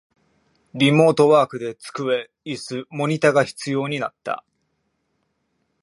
[0.73, 4.43] リモートワークで机、イス、モニタが必要になった